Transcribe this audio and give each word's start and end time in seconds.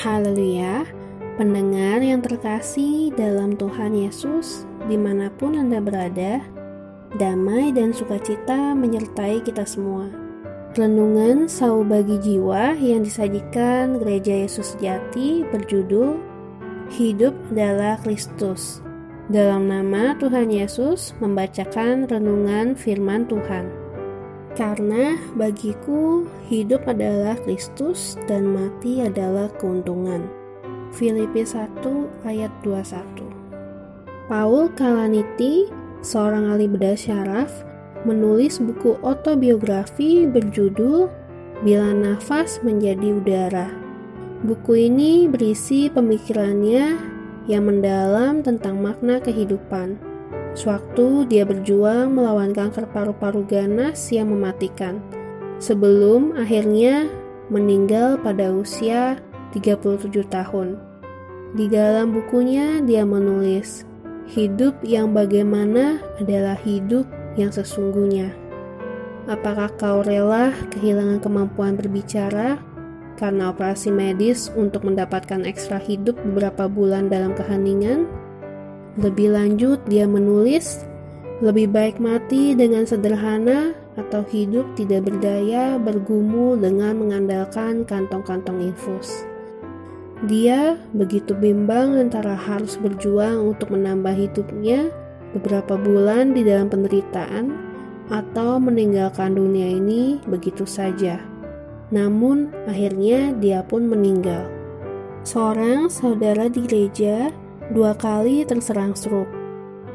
Haleluya, 0.00 0.88
pendengar 1.36 2.00
yang 2.00 2.24
terkasih 2.24 3.12
dalam 3.20 3.52
Tuhan 3.52 3.92
Yesus, 3.92 4.64
di 4.88 4.96
mana 4.96 5.28
pun 5.28 5.52
Anda 5.52 5.76
berada, 5.76 6.40
damai 7.20 7.68
dan 7.68 7.92
sukacita 7.92 8.72
menyertai 8.72 9.44
kita 9.44 9.60
semua. 9.68 10.08
Renungan 10.72 11.52
Sau 11.52 11.84
Bagi 11.84 12.16
Jiwa 12.16 12.80
yang 12.80 13.04
disajikan 13.04 14.00
Gereja 14.00 14.48
Yesus 14.48 14.72
Sejati 14.72 15.44
berjudul 15.52 16.16
Hidup 16.88 17.36
adalah 17.52 18.00
Kristus. 18.00 18.80
Dalam 19.28 19.68
nama 19.68 20.16
Tuhan 20.16 20.48
Yesus 20.48 21.12
membacakan 21.20 22.08
renungan 22.08 22.72
firman 22.72 23.28
Tuhan. 23.28 23.79
Karena 24.58 25.14
bagiku 25.38 26.26
hidup 26.50 26.82
adalah 26.90 27.38
Kristus 27.46 28.18
dan 28.26 28.50
mati 28.50 28.98
adalah 28.98 29.46
keuntungan. 29.62 30.26
Filipi 30.90 31.46
1 31.46 31.86
ayat 32.26 32.50
21 32.66 33.30
Paul 34.26 34.70
Kalaniti, 34.74 35.70
seorang 36.02 36.50
ahli 36.50 36.66
bedah 36.66 36.98
syaraf, 36.98 37.50
menulis 38.02 38.58
buku 38.58 38.98
autobiografi 39.06 40.26
berjudul 40.26 41.06
Bila 41.62 41.94
Nafas 41.94 42.58
Menjadi 42.66 43.22
Udara. 43.22 43.70
Buku 44.42 44.88
ini 44.88 45.28
berisi 45.30 45.92
pemikirannya 45.92 46.96
yang 47.46 47.68
mendalam 47.68 48.40
tentang 48.40 48.80
makna 48.80 49.20
kehidupan 49.20 50.09
Sewaktu 50.54 51.30
dia 51.30 51.46
berjuang 51.46 52.10
melawan 52.10 52.50
kanker 52.50 52.90
paru-paru 52.90 53.46
ganas 53.46 54.10
yang 54.10 54.34
mematikan, 54.34 54.98
sebelum 55.62 56.34
akhirnya 56.34 57.06
meninggal 57.50 58.18
pada 58.18 58.50
usia 58.50 59.22
37 59.54 60.10
tahun. 60.26 60.78
Di 61.54 61.66
dalam 61.66 62.14
bukunya 62.14 62.82
dia 62.82 63.02
menulis, 63.02 63.86
hidup 64.30 64.78
yang 64.86 65.10
bagaimana 65.10 65.98
adalah 66.18 66.58
hidup 66.62 67.06
yang 67.34 67.50
sesungguhnya. 67.50 68.34
Apakah 69.30 69.70
kau 69.78 70.02
rela 70.02 70.50
kehilangan 70.74 71.22
kemampuan 71.22 71.78
berbicara 71.78 72.58
karena 73.14 73.54
operasi 73.54 73.94
medis 73.94 74.50
untuk 74.58 74.82
mendapatkan 74.82 75.46
ekstra 75.46 75.78
hidup 75.78 76.18
beberapa 76.26 76.66
bulan 76.66 77.06
dalam 77.06 77.34
keheningan? 77.38 78.19
Lebih 79.00 79.32
lanjut, 79.32 79.80
dia 79.88 80.04
menulis, 80.04 80.84
"Lebih 81.40 81.72
baik 81.72 81.96
mati 81.96 82.52
dengan 82.52 82.84
sederhana 82.84 83.72
atau 83.96 84.20
hidup 84.28 84.68
tidak 84.76 85.08
berdaya 85.08 85.80
bergumul 85.80 86.60
dengan 86.60 87.00
mengandalkan 87.00 87.88
kantong-kantong 87.88 88.60
infus." 88.60 89.24
Dia 90.28 90.76
begitu 90.92 91.32
bimbang 91.32 91.96
antara 91.96 92.36
harus 92.36 92.76
berjuang 92.76 93.56
untuk 93.56 93.72
menambah 93.72 94.12
hidupnya 94.12 94.92
beberapa 95.32 95.80
bulan 95.80 96.36
di 96.36 96.44
dalam 96.44 96.68
penderitaan 96.68 97.56
atau 98.12 98.60
meninggalkan 98.60 99.32
dunia 99.32 99.80
ini 99.80 100.20
begitu 100.28 100.68
saja. 100.68 101.24
Namun, 101.88 102.52
akhirnya 102.68 103.32
dia 103.40 103.64
pun 103.64 103.88
meninggal. 103.88 104.44
Seorang 105.24 105.88
saudara 105.88 106.52
di 106.52 106.68
gereja 106.68 107.32
dua 107.70 107.94
kali 107.94 108.42
terserang 108.42 108.98
stroke. 108.98 109.30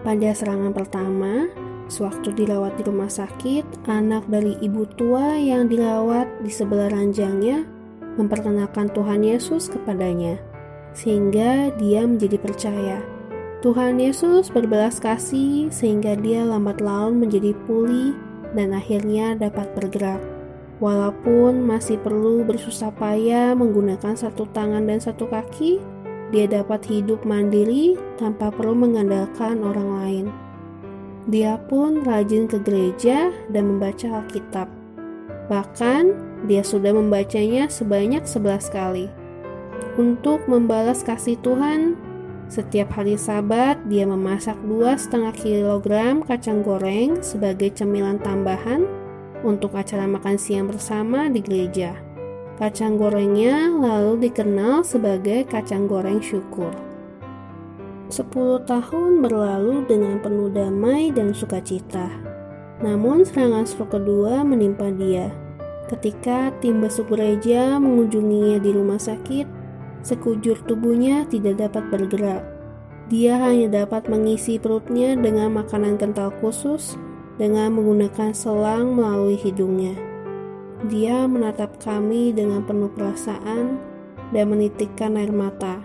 Pada 0.07 0.31
serangan 0.31 0.71
pertama, 0.71 1.51
sewaktu 1.91 2.31
dirawat 2.31 2.79
di 2.79 2.87
rumah 2.87 3.11
sakit, 3.11 3.67
anak 3.91 4.23
dari 4.31 4.55
ibu 4.63 4.87
tua 4.95 5.35
yang 5.35 5.67
dirawat 5.67 6.29
di 6.39 6.47
sebelah 6.47 6.87
ranjangnya 6.87 7.67
memperkenalkan 8.15 8.87
Tuhan 8.95 9.27
Yesus 9.27 9.67
kepadanya, 9.67 10.39
sehingga 10.95 11.75
dia 11.75 12.07
menjadi 12.07 12.39
percaya. 12.39 12.97
Tuhan 13.59 13.99
Yesus 13.99 14.53
berbelas 14.53 15.01
kasih 15.01 15.73
sehingga 15.73 16.13
dia 16.15 16.45
lambat 16.45 16.79
laun 16.79 17.17
menjadi 17.19 17.51
pulih 17.65 18.15
dan 18.55 18.71
akhirnya 18.71 19.35
dapat 19.35 19.67
bergerak. 19.75 20.21
Walaupun 20.79 21.65
masih 21.65 21.99
perlu 21.99 22.45
bersusah 22.45 22.93
payah 22.95 23.51
menggunakan 23.57 24.15
satu 24.15 24.47
tangan 24.53 24.85
dan 24.85 25.01
satu 25.01 25.25
kaki, 25.27 25.81
dia 26.33 26.49
dapat 26.49 26.81
hidup 26.89 27.21
mandiri 27.21 27.99
tanpa 28.17 28.49
perlu 28.49 28.73
mengandalkan 28.73 29.61
orang 29.61 29.89
lain. 30.01 30.25
Dia 31.25 31.57
pun 31.69 32.05
rajin 32.05 32.45
ke 32.45 32.61
gereja 32.61 33.33
dan 33.49 33.75
membaca 33.75 34.21
Alkitab. 34.21 34.69
Bahkan, 35.49 36.03
dia 36.45 36.61
sudah 36.61 36.93
membacanya 36.93 37.69
sebanyak 37.69 38.25
11 38.25 38.69
kali. 38.69 39.09
Untuk 39.97 40.45
membalas 40.45 41.01
kasih 41.01 41.37
Tuhan, 41.41 41.97
setiap 42.45 42.93
hari 42.93 43.17
sabat 43.17 43.81
dia 43.89 44.05
memasak 44.05 44.53
dua 44.69 44.93
setengah 45.01 45.33
kilogram 45.33 46.21
kacang 46.21 46.61
goreng 46.61 47.17
sebagai 47.25 47.73
cemilan 47.73 48.21
tambahan 48.21 48.85
untuk 49.41 49.73
acara 49.73 50.05
makan 50.05 50.37
siang 50.37 50.69
bersama 50.69 51.25
di 51.25 51.41
gereja. 51.41 51.97
Kacang 52.55 52.95
gorengnya 52.95 53.67
lalu 53.67 54.31
dikenal 54.31 54.87
sebagai 54.87 55.43
kacang 55.43 55.91
goreng 55.91 56.23
syukur. 56.23 56.71
Sepuluh 58.07 58.63
tahun 58.63 59.19
berlalu 59.19 59.83
dengan 59.91 60.23
penuh 60.23 60.47
damai 60.47 61.11
dan 61.11 61.35
sukacita. 61.35 62.07
Namun 62.79 63.27
serangan 63.27 63.67
stroke 63.67 63.99
kedua 63.99 64.47
menimpa 64.47 64.87
dia. 64.87 65.35
Ketika 65.91 66.55
tim 66.63 66.79
besuk 66.79 67.11
gereja 67.11 67.75
mengunjunginya 67.75 68.63
di 68.63 68.71
rumah 68.71 69.03
sakit, 69.03 69.51
sekujur 70.07 70.55
tubuhnya 70.63 71.27
tidak 71.27 71.59
dapat 71.59 71.91
bergerak. 71.91 72.47
Dia 73.11 73.35
hanya 73.35 73.83
dapat 73.83 74.07
mengisi 74.07 74.63
perutnya 74.63 75.11
dengan 75.19 75.59
makanan 75.59 75.99
kental 75.99 76.31
khusus 76.39 76.95
dengan 77.35 77.75
menggunakan 77.75 78.31
selang 78.31 78.95
melalui 78.95 79.35
hidungnya. 79.35 80.14
Dia 80.85 81.25
menatap 81.25 81.81
kami 81.81 82.29
dengan 82.29 82.61
penuh 82.61 82.93
perasaan 82.93 83.81
dan 84.29 84.45
menitikkan 84.53 85.17
air 85.17 85.33
mata. 85.33 85.81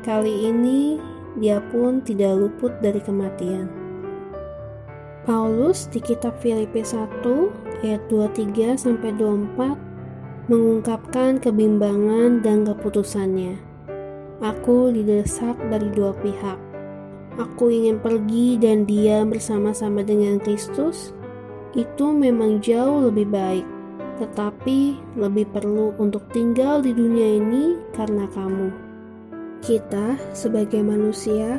Kali 0.00 0.48
ini 0.48 0.96
dia 1.36 1.60
pun 1.68 2.00
tidak 2.00 2.40
luput 2.40 2.72
dari 2.80 2.96
kematian. 3.04 3.68
Paulus 5.28 5.84
di 5.92 6.00
kitab 6.00 6.32
Filipi 6.40 6.80
1 6.80 7.84
ayat 7.84 8.00
23 8.08 8.80
sampai 8.80 9.12
24 9.20 10.48
mengungkapkan 10.48 11.36
kebimbangan 11.36 12.40
dan 12.40 12.64
keputusannya. 12.64 13.60
Aku 14.40 14.96
didesak 14.96 15.60
dari 15.68 15.92
dua 15.92 16.16
pihak. 16.24 16.56
Aku 17.36 17.68
ingin 17.68 18.00
pergi 18.00 18.56
dan 18.56 18.88
diam 18.88 19.28
bersama-sama 19.28 20.00
dengan 20.00 20.40
Kristus. 20.40 21.12
Itu 21.76 22.16
memang 22.16 22.64
jauh 22.64 23.12
lebih 23.12 23.28
baik 23.28 23.81
tetapi 24.22 24.94
lebih 25.18 25.50
perlu 25.50 25.98
untuk 25.98 26.22
tinggal 26.30 26.78
di 26.78 26.94
dunia 26.94 27.42
ini 27.42 27.74
karena 27.90 28.30
kamu. 28.30 28.70
Kita, 29.58 30.14
sebagai 30.30 30.78
manusia, 30.78 31.58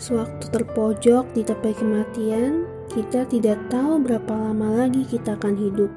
sewaktu 0.00 0.48
terpojok 0.48 1.28
di 1.36 1.44
tepi 1.44 1.76
kematian, 1.76 2.64
kita 2.88 3.28
tidak 3.28 3.60
tahu 3.68 4.00
berapa 4.00 4.32
lama 4.32 4.84
lagi 4.84 5.04
kita 5.04 5.36
akan 5.36 5.52
hidup. 5.52 5.92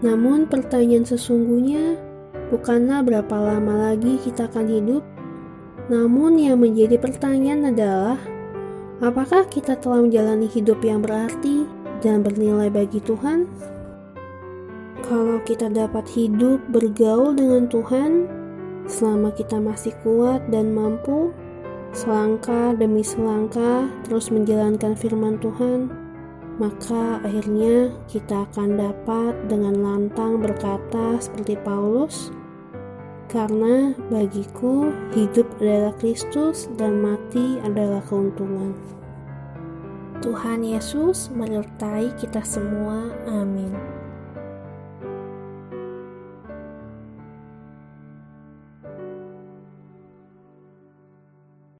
Namun, 0.00 0.48
pertanyaan 0.48 1.04
sesungguhnya 1.04 2.00
bukanlah 2.48 3.04
berapa 3.04 3.36
lama 3.36 3.92
lagi 3.92 4.16
kita 4.16 4.48
akan 4.48 4.64
hidup, 4.64 5.04
namun 5.92 6.40
yang 6.40 6.56
menjadi 6.56 6.96
pertanyaan 6.96 7.68
adalah 7.68 8.16
apakah 9.04 9.44
kita 9.48 9.76
telah 9.76 10.04
menjalani 10.04 10.48
hidup 10.48 10.80
yang 10.80 11.04
berarti 11.04 11.68
dan 12.00 12.24
bernilai 12.24 12.72
bagi 12.72 13.00
Tuhan? 13.04 13.48
Kalau 15.02 15.42
kita 15.42 15.66
dapat 15.66 16.06
hidup 16.14 16.62
bergaul 16.70 17.34
dengan 17.34 17.66
Tuhan, 17.66 18.30
selama 18.86 19.34
kita 19.34 19.58
masih 19.58 19.90
kuat 20.06 20.46
dan 20.54 20.70
mampu, 20.70 21.34
selangkah 21.90 22.70
demi 22.78 23.02
selangkah 23.02 23.90
terus 24.06 24.30
menjalankan 24.30 24.94
firman 24.94 25.42
Tuhan, 25.42 25.90
maka 26.62 27.18
akhirnya 27.26 27.90
kita 28.06 28.46
akan 28.46 28.78
dapat 28.78 29.34
dengan 29.50 29.74
lantang 29.82 30.38
berkata 30.38 31.18
seperti 31.18 31.58
Paulus, 31.66 32.30
karena 33.26 33.98
bagiku 34.06 34.94
hidup 35.18 35.50
adalah 35.58 35.98
Kristus 35.98 36.70
dan 36.78 37.02
mati 37.02 37.58
adalah 37.66 38.04
keuntungan. 38.06 38.78
Tuhan 40.22 40.62
Yesus 40.62 41.34
menyertai 41.34 42.14
kita 42.22 42.46
semua. 42.46 43.10
Amin. 43.26 43.74